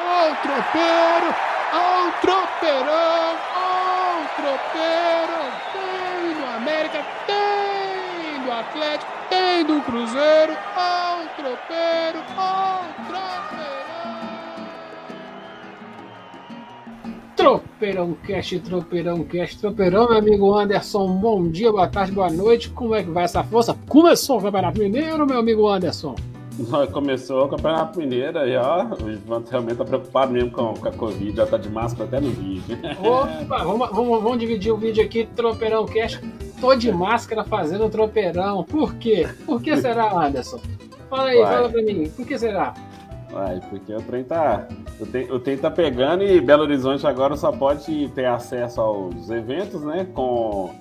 [0.00, 1.34] Ó o tropeiro,
[1.74, 5.38] ó o tropeirão, ó o tropeiro.
[5.72, 13.48] Tem do América, tem do Atlético, tem do Cruzeiro, ó o tropeiro, ó o tropeirão.
[17.34, 22.94] Tropeirão Cast, Tropeirão Cast, Tropeirão, meu amigo Anderson, bom dia, boa tarde, boa noite, como
[22.94, 23.76] é que vai essa força?
[23.88, 26.14] Começou o Campeonato Mineiro, meu amigo Anderson.
[26.92, 28.84] Começou o Campeonato Mineiro aí, ó.
[28.84, 32.20] O Ivan realmente tá preocupado mesmo com, com a Covid, já tá de máscara até
[32.20, 32.76] no vídeo.
[33.00, 36.20] Opa, vamos, vamos, vamos dividir o vídeo aqui, Tropeirão Cash.
[36.60, 38.64] Tô de máscara fazendo tropeirão.
[38.64, 39.28] Por quê?
[39.46, 40.60] Por que será, Anderson?
[41.08, 41.54] Fala aí, Vai.
[41.54, 42.10] fala pra mim.
[42.10, 42.74] Por que será?
[43.30, 44.66] Vai, porque o trem tá.
[44.98, 49.30] O trem, o trem tá pegando e Belo Horizonte agora só pode ter acesso aos
[49.30, 50.06] eventos, né?
[50.12, 50.74] Com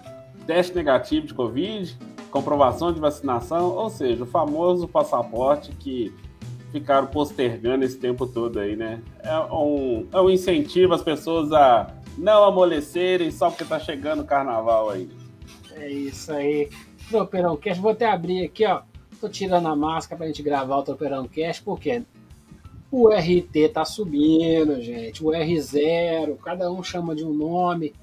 [0.48, 1.96] teste negativo de Covid,
[2.32, 6.14] comprovação de vacinação, ou seja, o famoso passaporte que
[6.72, 9.02] ficaram postergando esse tempo todo aí, né?
[9.24, 14.26] É um, é um incentivo às pessoas a não amolecerem só porque tá chegando o
[14.26, 15.10] carnaval aí.
[15.76, 16.70] É isso aí.
[17.10, 18.82] Tropeirão Cash, vou até abrir aqui, ó.
[19.22, 22.04] Tô tirando a máscara pra gente gravar o Tropeirão Cash, porque
[22.92, 25.24] o RT tá subindo, gente.
[25.24, 27.94] O R0, cada um chama de um nome.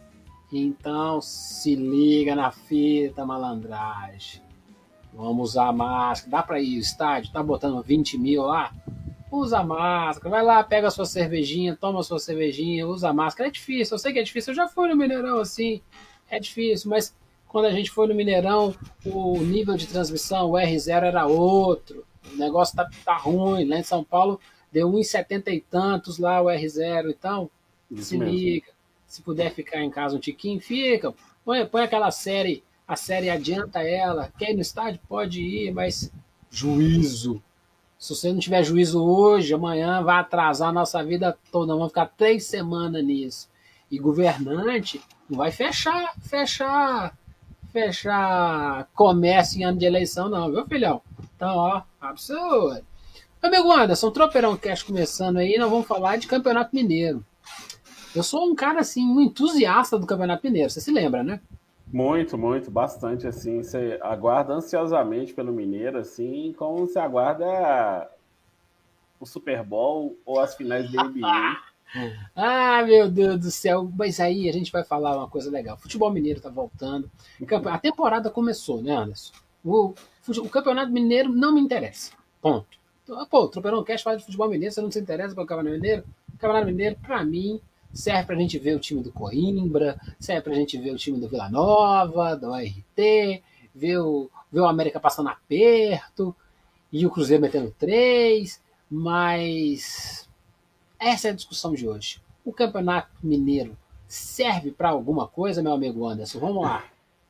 [0.57, 4.41] Então se liga na fita, malandragem.
[5.13, 6.31] Vamos usar máscara.
[6.31, 7.33] Dá pra ir ao estádio?
[7.33, 8.73] Tá botando 20 mil lá?
[9.33, 10.31] Usa máscara.
[10.31, 13.49] Vai lá, pega a sua cervejinha, toma a sua cervejinha, usa máscara.
[13.49, 14.53] É difícil, eu sei que é difícil.
[14.53, 15.81] Eu já fui no Mineirão assim.
[16.31, 17.17] É difícil, mas
[17.49, 22.05] quando a gente foi no Mineirão, o nível de transmissão, o R0 era outro.
[22.33, 23.65] O negócio tá, tá ruim.
[23.69, 27.11] Lá em São Paulo deu 1,70 e tantos lá o R0.
[27.11, 27.51] Então,
[27.91, 28.33] Isso se mesmo.
[28.33, 28.74] liga.
[29.15, 31.15] Se puder ficar em casa um tiquinho, fica.
[31.45, 34.33] Põe, põe aquela série, a série adianta ela.
[34.37, 34.99] Quer ir no estádio?
[35.09, 36.13] Pode ir, mas
[36.51, 37.41] juízo.
[37.97, 41.75] Se você não tiver juízo hoje, amanhã vai atrasar a nossa vida toda.
[41.75, 43.49] Vamos ficar três semanas nisso.
[43.89, 47.17] E governante não vai fechar, fechar,
[47.71, 51.01] fechar comércio em ano de eleição, não, viu, filhão?
[51.37, 52.85] Então, ó, absurdo.
[53.41, 57.25] Meu amigo Anderson, Tropeirão Cast começando aí, nós vamos falar de Campeonato Mineiro.
[58.15, 61.41] Eu sou um cara, assim, um entusiasta do Campeonato Mineiro, você se lembra, né?
[61.93, 68.11] Muito, muito, bastante, assim, você aguarda ansiosamente pelo Mineiro, assim, como você aguarda
[69.21, 71.57] o Super Bowl ou as finais da NBA.
[72.35, 73.89] Ah, meu Deus do céu.
[73.97, 75.77] Mas aí a gente vai falar uma coisa legal.
[75.77, 77.09] Futebol Mineiro tá voltando.
[77.71, 79.33] A temporada começou, né, Anderson?
[79.65, 79.95] O,
[80.29, 82.13] o Campeonato Mineiro não me interessa.
[82.43, 82.67] Ponto.
[83.31, 86.05] Pô, o Tropeirão Cash fala de futebol mineiro, você não se interessa pelo Campeonato Mineiro?
[86.35, 87.61] O Campeonato Mineiro, pra mim,
[87.95, 91.29] serve pra gente ver o time do Coimbra, serve pra gente ver o time do
[91.29, 93.43] Vila Nova, do RT,
[93.75, 96.35] ver o, ver o América passando aperto
[96.93, 98.61] e o Cruzeiro metendo três,
[98.91, 100.29] mas
[100.99, 102.21] essa é a discussão de hoje.
[102.45, 106.39] O Campeonato Mineiro serve pra alguma coisa, meu amigo Anderson?
[106.39, 106.85] Vamos lá.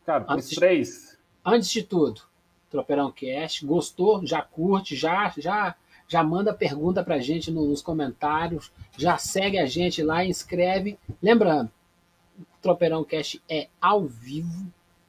[0.04, 2.22] Cara, Antes de- três, Antes de tudo,
[2.70, 4.26] Tropeirão Cast, gostou?
[4.26, 5.74] Já curte, já, já,
[6.08, 10.98] já manda pergunta pra gente no- nos comentários, já segue a gente lá, inscreve.
[11.22, 11.70] Lembrando,
[12.38, 14.66] o Tropeirão Cast é ao vivo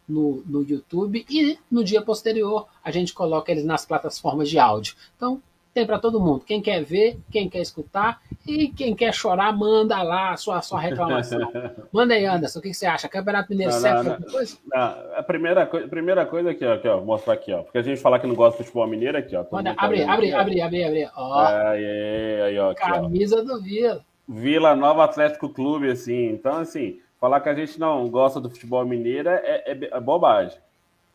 [0.08, 4.96] no, no YouTube e no dia posterior a gente coloca eles nas plataformas de áudio.
[5.16, 5.42] Então,
[5.75, 6.40] tem pra todo mundo.
[6.46, 10.62] Quem quer ver, quem quer escutar e quem quer chorar, manda lá a sua, a
[10.62, 11.52] sua reclamação.
[11.91, 13.09] Manda aí, Anderson, o que, que você acha?
[13.09, 14.58] Campeonato Mineiro Não, serve não, coisa?
[14.66, 17.62] Não, a primeira, coi- primeira coisa aqui, ó, aqui, ó, vou mostrar aqui, ó.
[17.64, 19.44] Porque a gente falar que não gosta de futebol mineiro aqui, ó.
[19.52, 20.40] Manda, mundo tá abre, abre, aqui, ó.
[20.41, 21.09] abre, abre, abre.
[21.14, 22.94] Ó, Aí, aí, aí, ó, aqui, ó.
[22.94, 24.02] camisa do Vila.
[24.25, 26.28] Vila Nova Atlético Clube, assim.
[26.30, 30.58] Então, assim, falar que a gente não gosta do futebol mineiro é, é- é bobagem.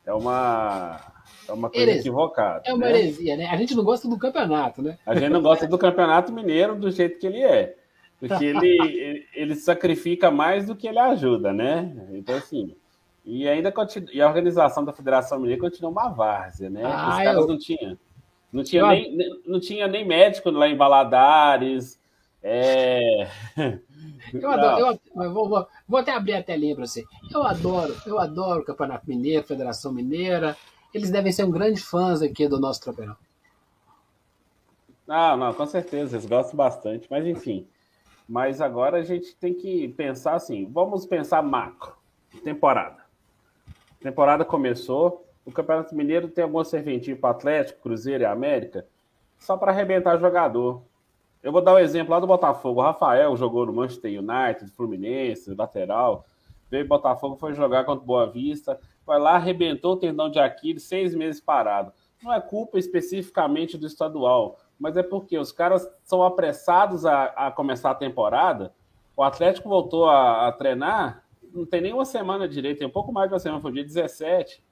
[0.05, 1.01] É uma,
[1.49, 2.01] é uma coisa Heresia.
[2.01, 2.63] equivocada.
[2.65, 2.99] É uma né?
[2.99, 3.47] heresia, né?
[3.47, 4.99] A gente não gosta do campeonato, né?
[5.05, 7.77] A gente não gosta do campeonato mineiro do jeito que ele é.
[8.19, 11.93] Porque ele, ele, ele sacrifica mais do que ele ajuda, né?
[12.13, 12.75] Então, assim.
[13.25, 16.83] E ainda continua, e a organização da Federação Mineira continua uma várzea, né?
[16.85, 17.99] Ah, Os caras eu- não tinham.
[18.53, 22.01] Não tinha, Eu- nem, não tinha nem médico lá em Valadares.
[22.43, 23.29] É...
[24.33, 27.05] Eu adoro, eu, vou, vou, vou até abrir a telinha para você.
[27.33, 30.57] Eu adoro, eu adoro o Campeonato Mineiro, Federação Mineira.
[30.93, 33.17] Eles devem ser um grande fãs aqui do nosso tropeirão.
[35.07, 37.67] Não, não, com certeza, eles gostam bastante, mas enfim.
[38.29, 41.95] Mas agora a gente tem que pensar assim, vamos pensar macro,
[42.45, 43.05] temporada.
[44.01, 48.87] Temporada começou, o Campeonato Mineiro tem alguma serventia para Atlético, Cruzeiro e América,
[49.39, 50.83] só para arrebentar jogador.
[51.43, 52.81] Eu vou dar um exemplo lá do Botafogo.
[52.81, 56.25] O Rafael jogou no Manchester United, Fluminense, lateral.
[56.71, 58.79] Veio Botafogo, foi jogar contra o Boa Vista.
[59.05, 61.93] Vai lá, arrebentou o tendão de Aquiles, seis meses parado.
[62.23, 64.59] Não é culpa especificamente do estadual.
[64.79, 68.73] mas é porque os caras são apressados a, a começar a temporada.
[69.17, 73.13] O Atlético voltou a, a, treinar, não tem nem uma semana direito, tem um pouco
[73.13, 74.65] mais de uma semana, foi dia 17.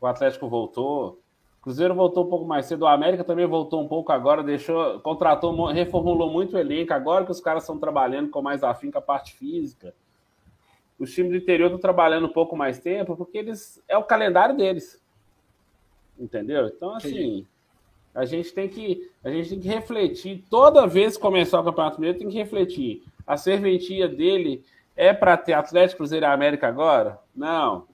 [0.00, 1.22] O Atlético voltou.
[1.58, 2.82] O Cruzeiro voltou um pouco mais cedo.
[2.82, 6.92] O América também voltou um pouco agora, deixou, contratou, reformulou muito o elenco.
[6.92, 9.94] Agora que os caras estão trabalhando com mais afinco a parte física.
[10.98, 14.56] Os times do interior estão trabalhando um pouco mais tempo, porque eles é o calendário
[14.56, 15.00] deles.
[16.18, 16.66] Entendeu?
[16.66, 17.46] Então, assim,
[18.14, 20.44] a gente tem que a gente tem que refletir.
[20.50, 23.04] Toda vez que começar o Campeonato Mineiro, tem que refletir.
[23.26, 24.64] A serventia dele
[24.96, 27.20] é para ter Atlético, Cruzeiro e América agora?
[27.34, 27.86] Não.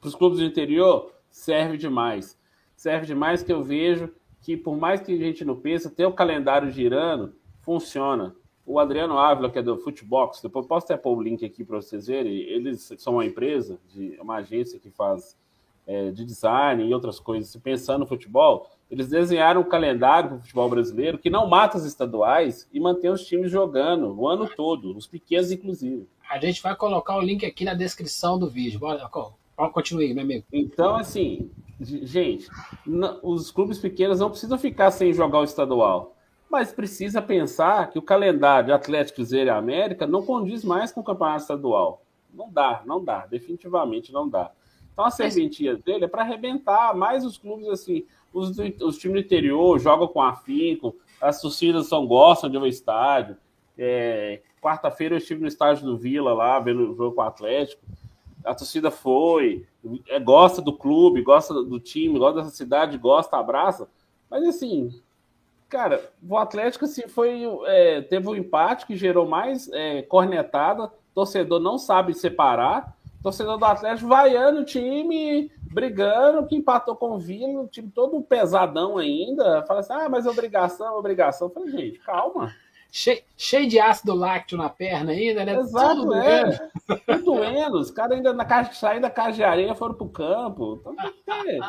[0.00, 2.38] Para os clubes do interior, serve demais.
[2.76, 4.08] Serve demais que eu vejo
[4.40, 8.34] que, por mais que a gente não pense, ter o calendário girando funciona.
[8.70, 11.80] O Adriano Ávila, que é do Footbox, depois posso até pôr o link aqui para
[11.82, 12.32] vocês verem.
[12.32, 15.36] Eles são uma empresa, de, uma agência que faz
[15.88, 20.40] é, de design e outras coisas, pensando no futebol, eles desenharam um calendário para o
[20.40, 24.96] futebol brasileiro que não mata os estaduais e mantém os times jogando o ano todo,
[24.96, 26.06] os pequenos, inclusive.
[26.30, 28.78] A gente vai colocar o link aqui na descrição do vídeo.
[28.78, 29.10] Bora,
[29.72, 30.44] continue, meu amigo.
[30.52, 31.50] Então, assim,
[31.80, 32.48] gente,
[33.20, 36.14] os clubes pequenos não precisam ficar sem jogar o estadual.
[36.50, 41.04] Mas precisa pensar que o calendário Atlético, Cruzeiro e América não condiz mais com o
[41.04, 42.02] campeonato estadual.
[42.34, 44.50] Não dá, não dá, definitivamente não dá.
[44.92, 48.04] Então a serventia dele é para arrebentar mais os clubes assim.
[48.32, 53.36] Os, os times do interior jogam com afinco, as torcidas são, gostam de ao estádio.
[53.78, 57.82] É, Quarta-feira eu estive no estádio do Vila lá, vendo o jogo com o Atlético.
[58.44, 59.66] A torcida foi,
[60.08, 63.88] é, gosta do clube, gosta do time, gosta dessa cidade, gosta, abraça.
[64.30, 65.00] Mas assim,
[65.70, 71.60] cara, o Atlético assim, foi, é, teve um empate que gerou mais é, cornetada, torcedor
[71.60, 77.62] não sabe separar torcedor do Atlético vaiando o time, brigando, que empatou com o Vila,
[77.62, 79.64] o time todo pesadão ainda.
[79.66, 81.48] Fala assim: ah, mas obrigação, obrigação.
[81.48, 82.54] Eu falei, gente, calma.
[82.92, 85.54] Cheio, cheio de ácido lácteo na perna ainda, né?
[85.54, 86.42] Exato, tudo é.
[86.42, 86.70] Doendo.
[87.06, 87.78] Tudo doendo.
[87.78, 90.78] Os caras ainda na casa, saindo da casa de areia foram pro campo.
[90.80, 91.60] Então tem que ter,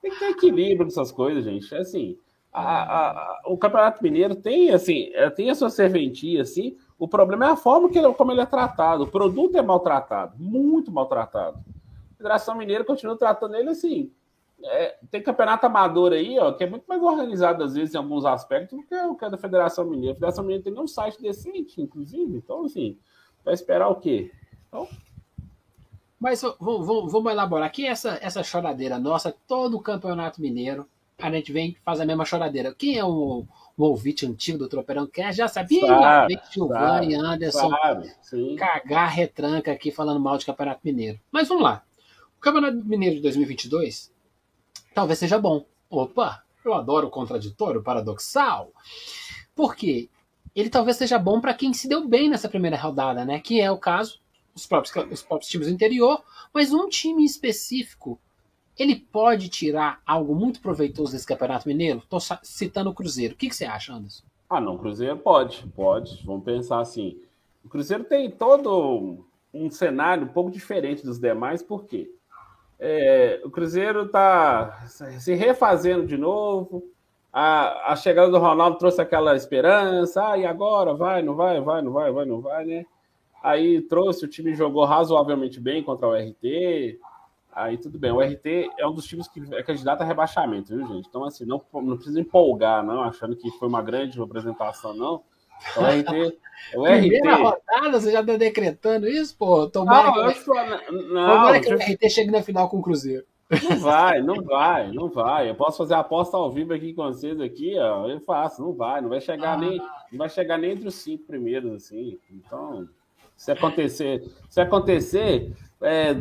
[0.00, 1.74] tem que ter equilíbrio nessas coisas, gente.
[1.74, 2.16] É assim,
[2.52, 7.46] a, a, o Campeonato Mineiro tem, assim, é, tem a sua serventia, assim, o problema
[7.46, 9.04] é a forma que ele, como ele é tratado.
[9.04, 11.58] O produto é maltratado, muito maltratado.
[12.12, 14.12] A Federação Mineira continua tratando ele assim.
[14.64, 18.24] É, tem campeonato amador aí, ó, que é muito mais organizado, às vezes, em alguns
[18.24, 20.12] aspectos, do que o que é da Federação Mineira.
[20.12, 22.36] A Federação Mineira tem um site decente, inclusive.
[22.36, 22.96] Então, assim,
[23.44, 24.30] vai esperar o quê?
[24.68, 24.86] Então.
[26.20, 30.86] Mas vamos, vamos elaborar aqui essa, essa choradeira nossa, todo o campeonato mineiro.
[31.18, 32.74] A gente vem faz a mesma choradeira.
[32.74, 33.44] Quem é o,
[33.76, 39.72] o ouvinte antigo do Tropeirão Cast já sabia sabe, Gilvan e Anderson sabe, cagar retranca
[39.72, 41.20] aqui falando mal de Campeonato Mineiro.
[41.30, 41.82] Mas vamos lá.
[42.36, 44.12] O Campeonato Mineiro de 2022
[44.94, 45.64] talvez seja bom.
[45.88, 48.72] Opa, eu adoro o contraditório, o paradoxal.
[49.54, 50.08] Por quê?
[50.54, 53.40] Ele talvez seja bom para quem se deu bem nessa primeira rodada, né?
[53.40, 54.20] Que é o caso
[54.54, 56.22] os próprios, os próprios times do interior,
[56.52, 58.20] mas um time específico
[58.78, 61.98] ele pode tirar algo muito proveitoso desse Campeonato Mineiro?
[61.98, 63.34] Estou citando o Cruzeiro.
[63.34, 64.24] O que, que, você acha, Anderson?
[64.48, 66.22] Ah, não, Cruzeiro pode, pode.
[66.24, 67.18] Vamos pensar assim.
[67.64, 72.10] O Cruzeiro tem todo um cenário um pouco diferente dos demais, por quê?
[72.78, 76.82] É, o Cruzeiro está se refazendo de novo.
[77.32, 80.32] A, a chegada do Ronaldo trouxe aquela esperança.
[80.32, 80.92] Ah, e agora?
[80.92, 82.86] Vai, não vai, vai, não vai, vai, não vai, né?
[83.42, 86.98] Aí trouxe, o time jogou razoavelmente bem contra o RT.
[87.52, 88.10] Aí tudo bem.
[88.10, 91.06] O RT é um dos times que é candidato a rebaixamento, viu, gente?
[91.08, 95.22] Então, assim, não, não precisa empolgar, não, achando que foi uma grande apresentação, não.
[95.70, 96.38] Então, o RT.
[96.74, 97.42] O Primeira RT...
[97.42, 99.68] rodada, você já está decretando isso, pô?
[99.68, 103.24] Tomara não, que, eu não, Tomara que o RT chegue na final com o Cruzeiro.
[103.68, 105.50] Não vai, não vai, não vai.
[105.50, 108.08] Eu posso fazer a aposta ao vivo aqui com vocês aqui, ó.
[108.08, 109.56] Eu faço, não vai, não vai chegar ah.
[109.58, 109.78] nem,
[110.10, 112.18] não vai chegar nem entre os cinco primeiros, assim.
[112.30, 112.88] Então,
[113.42, 116.14] se acontecer, se acontecer, é,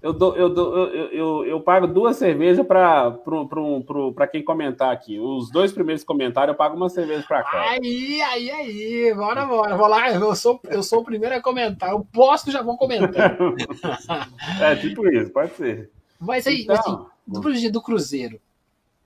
[0.00, 5.18] eu, dou, eu, dou, eu, eu, eu, pago duas cervejas para quem comentar aqui.
[5.18, 7.70] Os dois primeiros comentários eu pago uma cerveja para cá.
[7.70, 9.76] Aí, aí, aí, bora, bora.
[9.76, 11.90] Vou lá, eu sou, eu sou o primeiro a comentar.
[11.90, 13.36] Eu posto, já vou comentar.
[14.62, 15.90] é, tipo isso, pode ser.
[16.20, 18.40] Mas aí, então, assim, do, do Cruzeiro,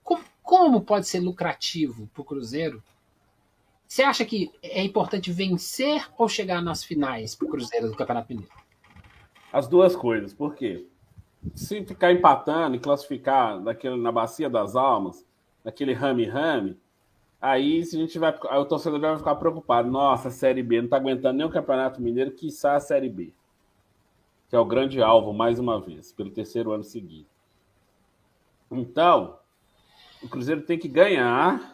[0.03, 2.83] como, como pode ser lucrativo para o Cruzeiro?
[3.93, 8.27] Você acha que é importante vencer ou chegar nas finais para o Cruzeiro do Campeonato
[8.33, 8.51] Mineiro?
[9.51, 10.33] As duas coisas.
[10.33, 10.87] Por quê?
[11.53, 15.23] Se ficar empatando e classificar naquele, na bacia das almas,
[15.63, 16.75] naquele rame-rame,
[17.39, 18.35] aí se a gente vai.
[18.49, 19.91] Aí o torcedor vai ficar preocupado.
[19.91, 23.31] Nossa, a Série B não está aguentando nem o Campeonato Mineiro, quiçá a Série B.
[24.49, 27.29] Que é o grande alvo, mais uma vez, pelo terceiro ano seguinte.
[28.71, 29.37] Então,
[30.19, 31.72] o Cruzeiro tem que ganhar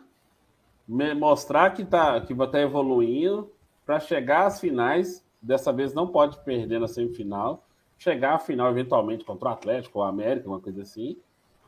[0.89, 3.51] mostrar que tá que vai estar tá evoluindo
[3.85, 5.23] para chegar às finais.
[5.41, 7.63] Dessa vez não pode perder na semifinal.
[7.97, 11.17] Chegar à final eventualmente contra o Atlético ou América, uma coisa assim.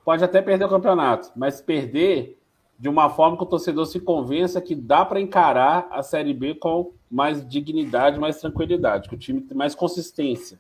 [0.03, 2.39] Pode até perder o campeonato, mas perder
[2.79, 6.55] de uma forma que o torcedor se convença que dá para encarar a Série B
[6.55, 10.59] com mais dignidade, mais tranquilidade, que o time tem mais consistência.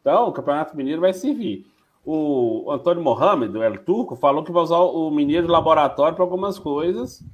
[0.00, 1.66] Então, o Campeonato Mineiro vai servir.
[2.04, 6.24] O Antônio Mohamed, o El Turco, falou que vai usar o Mineiro de laboratório para
[6.24, 7.24] algumas coisas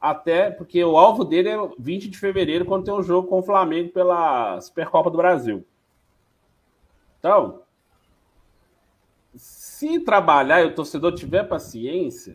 [0.00, 3.42] até porque o alvo dele é 20 de fevereiro, quando tem um jogo com o
[3.42, 5.64] Flamengo pela Supercopa do Brasil.
[7.18, 7.62] Então,
[9.34, 12.34] se trabalhar e o torcedor tiver paciência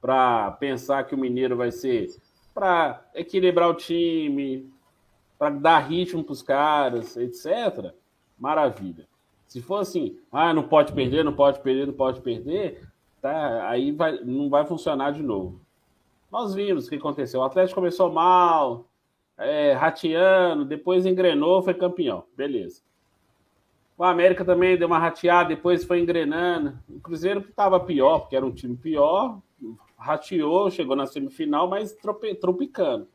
[0.00, 2.14] para pensar que o Mineiro vai ser
[2.54, 4.72] para equilibrar o time,
[5.36, 7.92] para dar ritmo para os caras, etc.,
[8.38, 9.08] maravilha.
[9.46, 12.88] Se for assim, ah, não pode perder, não pode perder, não pode perder,
[13.20, 15.63] tá, aí vai, não vai funcionar de novo.
[16.34, 17.38] Nós vimos o que aconteceu.
[17.38, 18.88] O Atlético começou mal,
[19.38, 22.24] é, rateando, depois engrenou, foi campeão.
[22.36, 22.82] Beleza.
[23.96, 26.76] O América também deu uma rateada, depois foi engrenando.
[26.88, 29.38] O Cruzeiro estava pior, porque era um time pior,
[29.96, 31.96] rateou, chegou na semifinal, mas
[32.40, 33.06] tropicando.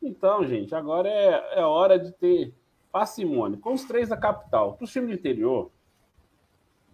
[0.00, 2.54] Então, gente, agora é, é hora de ter
[2.92, 3.58] parcimônia.
[3.58, 4.74] Com os três da capital.
[4.74, 5.72] Para o time do interior,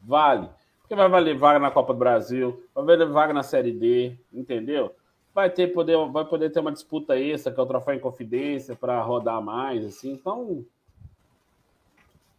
[0.03, 0.49] vale.
[0.81, 4.95] Porque vai valer vaga na Copa do Brasil, vai valer vaga na Série D, entendeu?
[5.35, 8.77] Vai ter poder, vai poder ter uma disputa extra, que é o troféu em confidência,
[8.77, 10.13] para rodar mais, assim.
[10.13, 10.65] Então,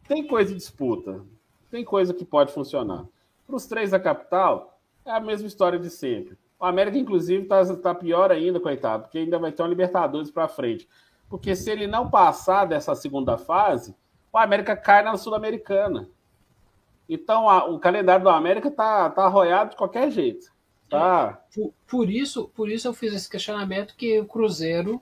[0.07, 1.21] tem coisa de disputa,
[1.69, 3.05] tem coisa que pode funcionar.
[3.45, 6.37] Para os três da capital, é a mesma história de sempre.
[6.57, 10.47] O América, inclusive, está tá pior ainda, coitado, porque ainda vai ter um Libertadores para
[10.47, 10.87] frente.
[11.29, 13.93] Porque se ele não passar dessa segunda fase,
[14.31, 16.09] o América cai na Sul-Americana.
[17.09, 20.54] Então, a, o calendário do América tá, tá arroiado de qualquer jeito.
[20.89, 21.41] Tá.
[21.53, 25.01] Por, por, isso, por isso eu fiz esse questionamento que o Cruzeiro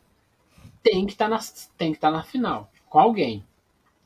[0.82, 3.44] tem que tá estar tá na final com alguém,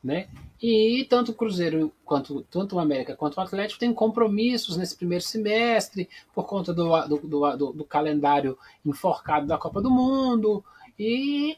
[0.02, 0.28] né?
[0.60, 5.22] E tanto o Cruzeiro quanto tanto o América quanto o Atlético têm compromissos nesse primeiro
[5.22, 10.64] semestre por conta do, do, do, do calendário enforcado da Copa do Mundo
[10.98, 11.56] e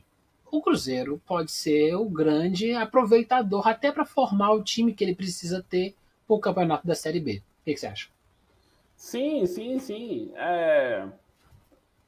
[0.50, 5.64] o Cruzeiro pode ser o grande aproveitador até para formar o time que ele precisa
[5.68, 5.94] ter
[6.26, 7.36] para o campeonato da Série B.
[7.36, 8.08] O que, que você acha?
[9.00, 10.30] Sim, sim, sim.
[10.37, 11.09] É...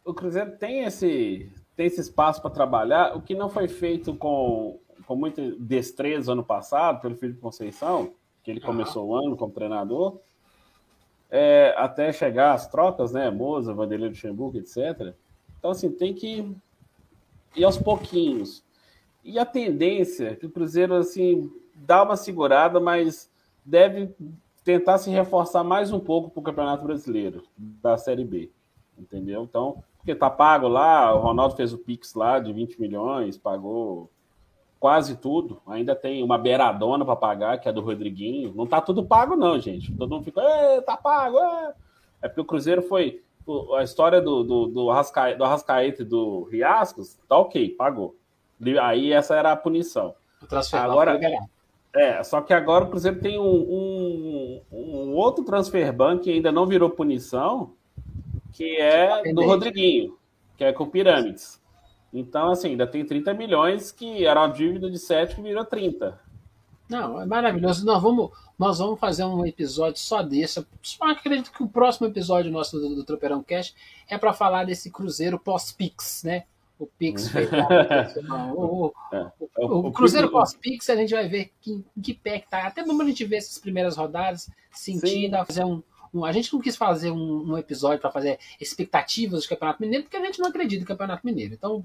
[0.05, 4.79] O Cruzeiro tem esse, tem esse espaço para trabalhar, o que não foi feito com,
[5.07, 8.13] com muita destreza ano passado pelo Felipe Conceição,
[8.45, 10.19] que ele começou o ano como treinador,
[11.31, 13.31] é, até chegar às trocas, né?
[13.31, 15.15] Moza, Vanderlei Luxemburgo, etc.
[15.59, 16.55] Então, assim, tem que
[17.57, 18.63] ir aos pouquinhos.
[19.25, 23.31] E a tendência é que o Cruzeiro, assim, dá uma segurada, mas
[23.65, 24.15] deve
[24.65, 28.51] tentar se reforçar mais um pouco para o Campeonato Brasileiro, da Série B.
[28.97, 29.43] Entendeu?
[29.43, 34.11] Então, porque tá pago lá, o Ronaldo fez o Pix lá de 20 milhões, pagou
[34.79, 35.63] quase tudo.
[35.67, 38.53] Ainda tem uma beiradona para pagar, que é do Rodriguinho.
[38.55, 39.93] Não tá tudo pago, não, gente.
[39.97, 40.43] Todo mundo fica,
[40.85, 41.39] tá pago.
[41.39, 41.75] É.
[42.23, 43.23] é porque o Cruzeiro foi.
[43.77, 48.17] A história do, do, do, Arrascaeta, do Arrascaeta e do Riascos, tá ok, pagou.
[48.81, 50.15] Aí essa era a punição.
[50.73, 51.19] Agora,
[51.95, 56.51] é, só que agora o Cruzeiro tem um, um, um outro transfer ban que ainda
[56.51, 57.75] não virou punição,
[58.53, 60.17] que é do Rodriguinho,
[60.57, 61.61] que é com Pirâmides.
[62.13, 66.19] Então, assim, ainda tem 30 milhões que era uma dívida de 7 que virou 30.
[66.89, 67.85] Não, é maravilhoso.
[67.85, 70.67] Nós vamos, nós vamos fazer um episódio só desse.
[70.83, 73.75] Só acredito que o próximo episódio nosso do, do Tropeirão Cash
[74.09, 76.45] é para falar desse Cruzeiro pós-Pix, né?
[76.83, 77.55] o Pix feito
[78.57, 79.32] o, é,
[79.73, 82.67] o, o, o, Cruzeiro pós-Pix, a gente vai ver que, em que pé que tá.
[82.67, 86.61] Até vamos a gente ver essas primeiras rodadas, sentindo, fazer um, um, A gente não
[86.61, 90.49] quis fazer um, um episódio para fazer expectativas do Campeonato Mineiro, porque a gente não
[90.49, 91.55] acredita no Campeonato Mineiro.
[91.55, 91.85] Então,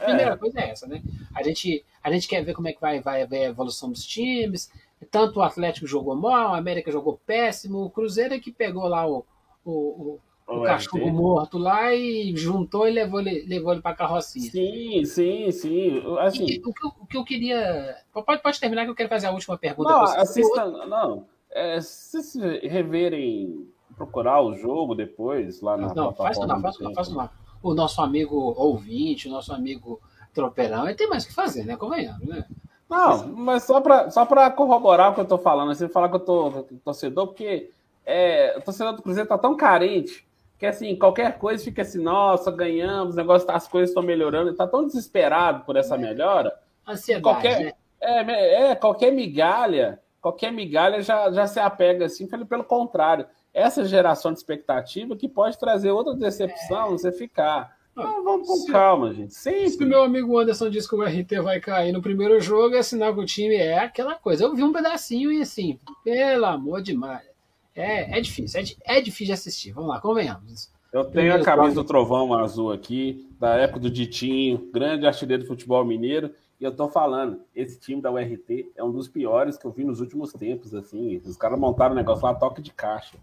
[0.00, 0.36] a primeira é.
[0.36, 1.02] coisa é essa, né?
[1.34, 4.04] A gente, a gente quer ver como é que vai, vai ver a evolução dos
[4.04, 4.70] times.
[5.10, 9.06] Tanto o Atlético jogou mal, a América jogou péssimo, o Cruzeiro é que pegou lá
[9.06, 9.24] o,
[9.64, 14.50] o, o cachorro morto lá e juntou e levou ele, levou ele para carrocinha.
[14.50, 16.02] Sim, sim, sim.
[16.18, 17.96] Assim, e, o, que eu, o, que eu, queria.
[18.12, 19.90] Pode, pode terminar que eu quero fazer a última pergunta.
[19.90, 21.26] Não, assista, não.
[21.50, 26.94] É, se vocês reverem, procurar o jogo depois lá na não, Faz não, faz não,
[26.94, 27.30] faz não.
[27.62, 30.00] O nosso amigo ouvinte, o nosso amigo
[30.34, 31.76] tropeirão, ele tem mais o que fazer, né?
[31.76, 32.44] Convenhamos, né?
[32.90, 36.20] Não, mas só para só corroborar o que eu tô falando, assim, falar que eu
[36.20, 37.70] tô torcedor, porque
[38.04, 40.26] é, o torcedor do Cruzeiro tá tão carente
[40.58, 44.66] que assim, qualquer coisa fica assim, nossa, ganhamos, negócio, tá, as coisas estão melhorando, está
[44.66, 46.52] tão desesperado por essa melhora.
[46.86, 47.72] Ansiedade, qualquer, né?
[48.00, 53.26] é, é, qualquer migalha, qualquer migalha já, já se apega assim, pelo, pelo contrário.
[53.52, 56.90] essa geração de expectativa que pode trazer outra decepção, é.
[56.90, 57.76] você ficar.
[57.94, 59.34] Não, vamos com se, calma, gente.
[59.34, 59.70] Sempre.
[59.70, 62.82] Se o meu amigo Anderson disse que o RT vai cair no primeiro jogo, é
[62.82, 64.44] sinal que o time é aquela coisa.
[64.44, 67.33] Eu vi um pedacinho e assim, pelo amor de Deus.
[67.74, 69.72] É, é difícil, é, é difícil de assistir.
[69.72, 70.72] Vamos lá, convenhamos.
[70.92, 75.48] Eu tenho a camisa do Trovão Azul aqui, da época do Ditinho, grande artilheiro do
[75.48, 76.32] futebol mineiro.
[76.60, 79.82] E eu tô falando, esse time da URT é um dos piores que eu vi
[79.82, 81.20] nos últimos tempos, assim.
[81.24, 83.16] Os caras montaram um negócio lá, toque de caixa.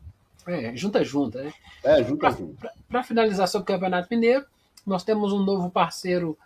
[0.46, 1.53] É, junta junta, né?
[1.81, 2.74] É, junta pra, junta.
[2.89, 4.46] Para finalizar sobre o Campeonato Mineiro,
[4.86, 6.38] nós temos um novo parceiro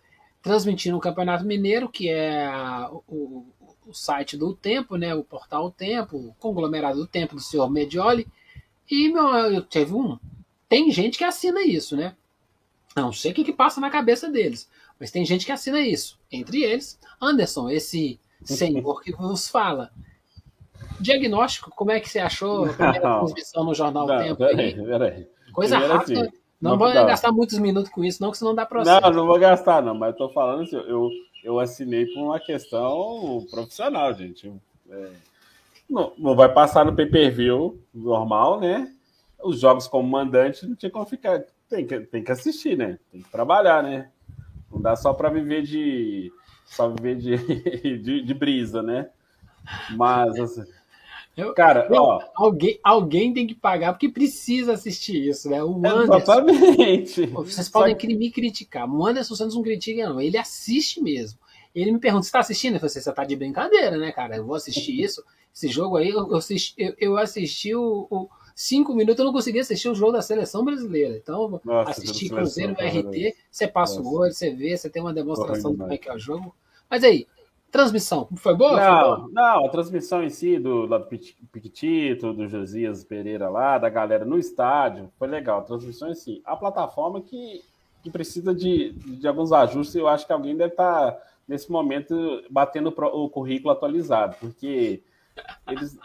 [0.43, 2.47] transmitindo o Campeonato Mineiro, que é
[3.07, 3.45] o,
[3.85, 5.13] o site do Tempo, né?
[5.13, 8.27] O portal Tempo, o conglomerado do Tempo do senhor Medioli.
[8.89, 10.17] E meu, eu teve um.
[10.67, 12.15] Tem gente que assina isso, né?
[12.95, 14.69] Não sei o que, que passa na cabeça deles.
[14.99, 16.17] Mas tem gente que assina isso.
[16.31, 19.91] Entre eles, Anderson, esse senhor que vos fala.
[20.99, 24.37] Diagnóstico, como é que você achou a primeira transmissão no Jornal não, Tempo?
[24.37, 25.27] Peraí, peraí.
[25.51, 26.21] Coisa Primeiro rápida.
[26.21, 27.05] Assim, não, não vou não.
[27.05, 29.01] gastar muitos minutos com isso, não, que senão dá processo.
[29.01, 31.09] Não, não vou gastar, não, mas eu tô falando assim, eu,
[31.45, 34.51] eu assinei por uma questão profissional, gente.
[34.89, 35.11] É,
[35.87, 38.91] não, não vai passar no pay-per-view normal, né?
[39.43, 41.45] Os jogos como mandante não tinha como ficar.
[41.69, 42.97] Tem que, tem que assistir, né?
[43.11, 44.09] Tem que trabalhar, né?
[44.71, 46.33] Não dá só para viver de
[46.65, 47.37] só viver de,
[47.99, 49.07] de, de, brisa, né?
[49.91, 50.63] Mas assim,
[51.35, 55.63] eu, cara, eu, ó, alguém, alguém tem que pagar porque precisa assistir isso, né?
[55.63, 57.25] O Anderson, exatamente.
[57.27, 58.07] Vocês podem que...
[58.07, 58.89] me criticar.
[58.89, 60.21] O Anderson Santos não critica, não.
[60.21, 61.39] Ele assiste mesmo.
[61.73, 62.75] Ele me pergunta: você está assistindo?
[62.75, 64.37] Eu falei: você está de brincadeira, né, cara?
[64.37, 65.23] Eu vou assistir isso.
[65.53, 69.59] Esse jogo aí, eu assisti, eu, eu assisti o, o cinco minutos eu não consegui
[69.59, 71.17] assistir o jogo da seleção brasileira.
[71.17, 74.09] Então, Nossa, assistir Cruzeiro RT, você passa Nossa.
[74.09, 76.55] o olho, você vê, você tem uma demonstração do como é que é o jogo.
[76.89, 77.27] Mas aí,
[77.75, 78.71] transmissão, foi boa?
[78.71, 79.29] Não, foi boa?
[79.31, 80.99] não, a transmissão em si, do, do
[81.51, 85.59] Piquitito, do Josias Pereira lá, da galera no estádio, foi legal.
[85.59, 86.41] A transmissão em si.
[86.45, 87.63] A plataforma que,
[88.01, 92.43] que precisa de, de alguns ajustes, eu acho que alguém deve estar, tá, nesse momento,
[92.49, 95.03] batendo o currículo atualizado, porque
[95.67, 95.97] eles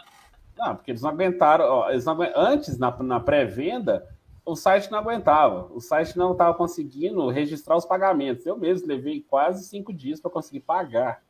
[0.57, 1.65] não, porque eles não aguentaram.
[1.65, 4.07] Ó, eles não Antes, na, na pré-venda,
[4.45, 5.67] o site não aguentava.
[5.73, 8.45] O site não estava conseguindo registrar os pagamentos.
[8.45, 11.23] Eu mesmo levei quase cinco dias para conseguir pagar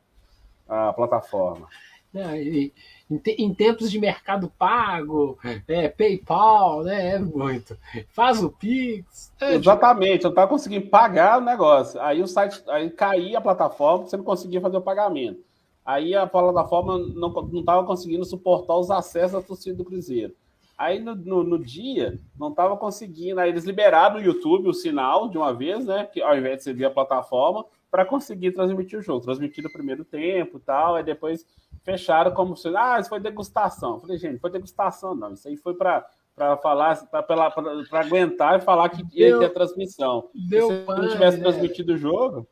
[0.68, 1.68] a plataforma.
[2.14, 2.72] E,
[3.10, 7.14] em, em, tempos de mercado pago, é, PayPal, né?
[7.14, 7.76] É muito.
[8.10, 9.32] Faz o Pix.
[9.40, 12.00] É, Exatamente, eu não estava conseguindo pagar o negócio.
[12.02, 15.40] Aí o site aí caía a plataforma, você não conseguia fazer o pagamento.
[15.84, 20.34] Aí a plataforma não estava conseguindo suportar os acessos da torcida do Cruzeiro.
[20.76, 23.40] Aí no, no, no dia não estava conseguindo.
[23.40, 26.04] Aí eles liberaram no YouTube o sinal de uma vez, né?
[26.04, 29.20] Que ao invés de ser via plataforma, para conseguir transmitir o jogo.
[29.20, 30.94] Transmitir o primeiro tempo e tal.
[30.94, 31.46] Aí depois
[31.84, 32.74] fecharam como se.
[32.74, 33.94] Ah, isso foi degustação.
[33.94, 35.34] Eu falei, gente, foi degustação, não.
[35.34, 40.30] Isso aí foi para para falar, para aguentar e falar que ia deu, ter transmissão.
[40.34, 41.42] Deu se não tivesse né?
[41.42, 42.48] transmitido o jogo.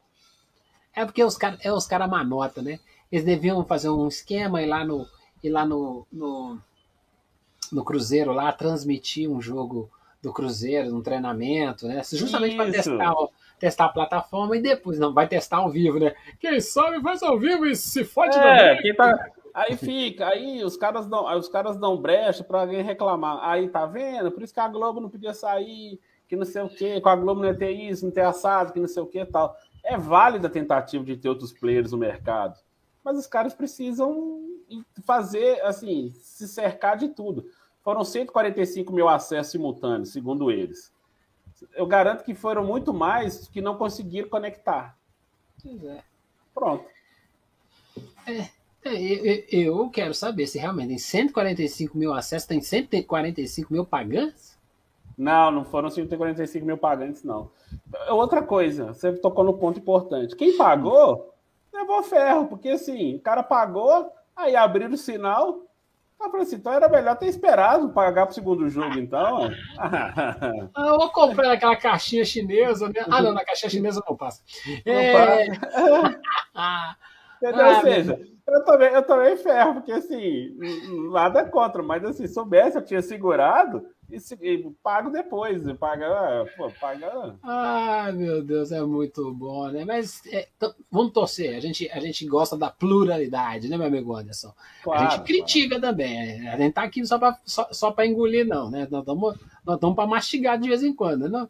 [0.94, 2.78] É porque os caras é os cara manota, né?
[3.10, 5.06] Eles deviam fazer um esquema e lá no
[5.42, 6.58] ir lá no, no,
[7.72, 9.90] no Cruzeiro lá transmitir um jogo
[10.22, 12.02] do Cruzeiro, um treinamento, né?
[12.12, 13.14] Justamente para testar,
[13.58, 16.14] testar a plataforma e depois não vai testar ao vivo, né?
[16.38, 19.30] Quem sabe faz ao vivo e se fode é, tá...
[19.52, 23.40] Aí fica, aí os caras dão, os caras dão brecha para alguém reclamar.
[23.42, 24.30] Aí tá vendo?
[24.30, 27.16] Por isso que a Globo não podia sair, que não sei o quê, com a
[27.16, 29.56] Globo não ia ter isso, não ter assado, que não sei o quê tal.
[29.82, 32.54] É válida a tentativa de ter outros players no mercado
[33.04, 34.40] mas os caras precisam
[35.04, 37.44] fazer, assim, se cercar de tudo.
[37.82, 40.92] Foram 145 mil acessos simultâneos, segundo eles.
[41.74, 44.96] Eu garanto que foram muito mais que não conseguiram conectar.
[45.62, 46.02] Pois é.
[46.54, 46.84] Pronto.
[48.26, 48.48] É,
[48.84, 54.58] é, eu, quero saber se realmente em 145 mil acessos tem 145 mil pagantes?
[55.16, 57.50] Não, não foram 145 mil pagantes, não.
[58.08, 60.34] Outra coisa, você tocou no ponto importante.
[60.34, 61.34] Quem pagou
[61.72, 65.62] levou ferro, porque assim, o cara pagou, aí abriram o sinal.
[66.20, 69.50] Eu falei assim, então era melhor ter esperado pagar pro segundo jogo, então.
[69.78, 70.36] ah,
[70.76, 73.04] eu vou comprar naquela caixinha chinesa, né?
[73.10, 74.42] Ah, não, na caixinha chinesa não passa.
[74.84, 75.46] É...
[76.52, 76.96] Passa.
[77.42, 77.64] Entendeu?
[77.64, 80.54] Ah, Ou seja, eu também, eu também ferro, porque assim,
[81.10, 87.34] nada contra, mas assim, soubesse, eu tinha segurado, e, e pago depois, paga, pô, paga.
[87.42, 89.84] Ah, meu Deus, é muito bom, né?
[89.84, 90.48] Mas é,
[90.90, 94.52] vamos torcer, a gente, a gente gosta da pluralidade, né, meu amigo Anderson?
[94.82, 95.82] Claro, a gente critica claro.
[95.82, 98.86] também, a gente tá aqui só para só, só engolir, não, né?
[98.90, 101.48] Nós estamos nós para mastigar de vez em quando, não?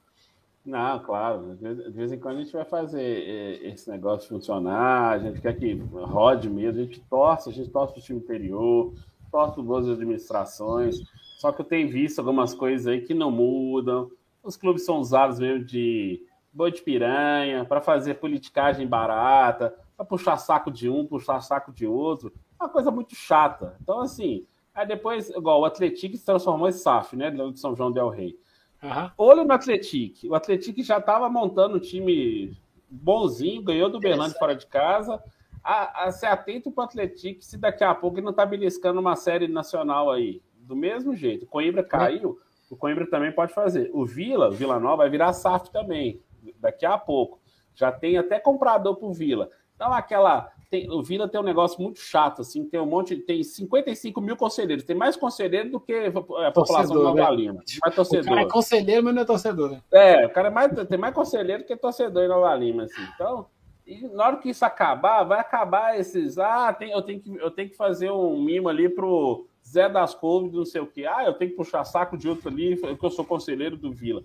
[0.65, 1.57] Não, claro.
[1.57, 5.59] De vez em quando a gente vai fazer é, esse negócio funcionar, a gente quer
[5.59, 8.93] que rode mesmo, a gente torce, a gente torce para o time interior,
[9.31, 11.01] torce para boas administrações.
[11.41, 14.11] Só que eu tenho visto algumas coisas aí que não mudam.
[14.43, 16.23] Os clubes são usados mesmo de
[16.53, 21.87] boi de piranha, para fazer politicagem barata, para puxar saco de um, puxar saco de
[21.87, 22.31] outro.
[22.61, 23.75] É uma coisa muito chata.
[23.81, 27.31] Então, assim, aí depois, igual o Atlético se transformou em SAF, né?
[27.31, 28.39] De São João Del Rey.
[28.83, 29.11] Uhum.
[29.17, 30.29] Olho no Atlético.
[30.29, 32.55] O Atlético já estava montando um time
[32.91, 35.19] bonzinho, ganhou do Berlândia fora de casa.
[35.65, 39.01] A, a ser atento para o Atlético se daqui a pouco ele não está beliscando
[39.01, 40.43] uma série nacional aí.
[40.71, 41.47] Do mesmo jeito.
[41.47, 42.39] O Coimbra caiu,
[42.71, 43.91] o Coimbra também pode fazer.
[43.93, 46.23] O Vila, Vila Nova, vai virar SAF também,
[46.61, 47.41] daqui a pouco.
[47.75, 49.51] Já tem até comprador para o Vila.
[49.75, 50.53] Então, aquela.
[50.71, 54.37] Tem, o Vila tem um negócio muito chato, assim, tem um monte, tem 55 mil
[54.37, 57.37] conselheiros, tem mais conselheiro do que a população torcedor, de Nova né?
[57.37, 57.63] Lima.
[57.83, 58.25] Mais torcedor.
[58.25, 59.83] O cara é conselheiro, mas não é torcedor, né?
[59.91, 63.03] É, o cara é mais, tem mais conselheiro que torcedor em Nova Lima, assim.
[63.13, 63.47] Então,
[63.85, 66.39] e na hora que isso acabar, vai acabar esses.
[66.39, 70.15] Ah, tem, eu, tenho que, eu tenho que fazer um mimo ali pro Zé das
[70.15, 71.07] Couves, não sei o quê.
[71.07, 74.23] Ah, eu tenho que puxar saco de outro ali, porque eu sou conselheiro do Vila.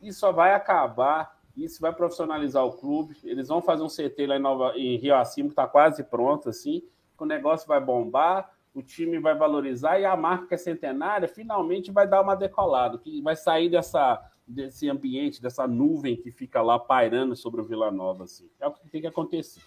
[0.00, 3.16] Isso só vai acabar isso vai profissionalizar o clube.
[3.24, 6.50] Eles vão fazer um CT lá em, Nova, em Rio Acima, que está quase pronto,
[6.50, 6.82] assim.
[7.18, 11.90] O negócio vai bombar, o time vai valorizar e a marca que é centenária finalmente
[11.90, 16.78] vai dar uma decolada, que vai sair dessa, desse ambiente, dessa nuvem que fica lá
[16.78, 18.24] pairando sobre o Vila Nova.
[18.24, 18.50] Assim.
[18.60, 19.62] É o que tem que acontecer.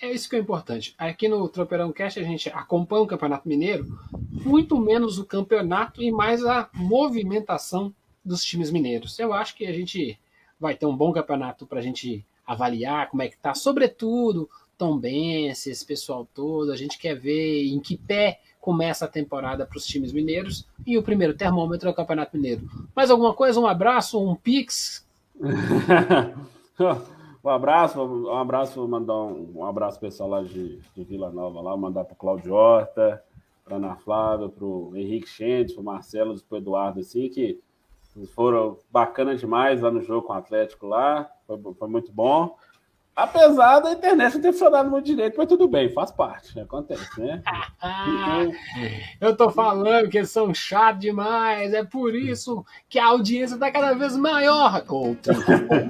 [0.00, 0.94] É isso que é importante.
[0.96, 3.98] Aqui no Tropeirão Cast a gente acompanha o Campeonato Mineiro,
[4.30, 7.92] muito menos o campeonato e mais a movimentação
[8.24, 9.18] dos times mineiros.
[9.18, 10.18] Eu acho que a gente
[10.58, 14.96] vai ter um bom campeonato para a gente avaliar como é que tá, sobretudo Tom
[14.96, 16.70] Benz, esse pessoal todo.
[16.70, 20.96] A gente quer ver em que pé começa a temporada para os times mineiros e
[20.96, 22.62] o primeiro termômetro é o Campeonato Mineiro.
[22.94, 23.58] Mais alguma coisa?
[23.58, 25.04] Um abraço, um pix?
[27.48, 31.62] um abraço, um abraço, vou mandar um, um abraço pessoal lá de, de Vila Nova
[31.62, 33.24] lá, mandar para o Claudio Horta,
[33.64, 37.58] para Ana Flávia, para o Henrique Chentes, para o Marcelo, para o Eduardo, assim, que
[38.34, 41.30] foram bacana demais lá no jogo com o Atlético lá.
[41.46, 42.54] Foi, foi muito bom.
[43.18, 47.42] Apesar da internet não ter funcionado muito direito, mas tudo bem, faz parte, acontece, né?
[49.20, 53.72] eu tô falando que eles são chatos demais, é por isso que a audiência tá
[53.72, 54.84] cada vez maior.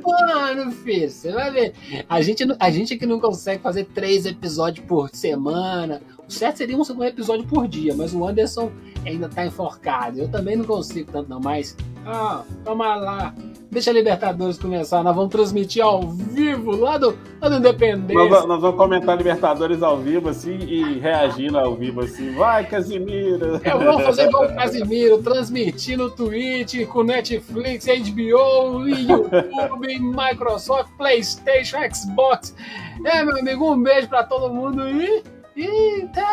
[0.03, 1.75] Mano, filho, você vai ver.
[2.09, 6.79] A gente, a gente que não consegue fazer três episódios por semana, o certo seria
[6.79, 8.73] um episódio por dia, mas o Anderson
[9.05, 10.19] ainda tá enforcado.
[10.19, 13.35] Eu também não consigo tanto não, mas ah, toma lá.
[13.71, 15.03] Deixa a Libertadores começar.
[15.03, 18.29] Nós vamos transmitir ao vivo lá do, lá do Independência.
[18.29, 22.35] Nós, nós, vamos comentar Libertadores ao vivo, assim, e reagindo ao vivo, assim.
[22.35, 23.61] Vai, Casimiro!
[23.63, 31.77] Eu vou fazer igual o Casimiro, transmitir no Twitch, com Netflix, HBO, YouTube, Microsoft, Playstation,
[31.95, 32.55] Xbox.
[33.05, 35.23] É, meu amigo, um beijo pra todo mundo e...
[35.59, 36.25] Inter!